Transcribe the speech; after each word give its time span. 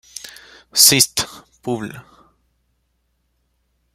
Syst., 0.73 1.27
Publ. 1.61 1.93